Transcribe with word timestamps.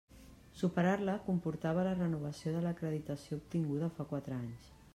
Superar-la 0.59 1.17
comportava 1.27 1.83
la 1.87 1.93
renovació 1.99 2.53
de 2.55 2.63
l'acreditació 2.65 3.39
obtinguda 3.43 3.91
fa 3.99 4.07
quatre 4.15 4.39
anys. 4.45 4.73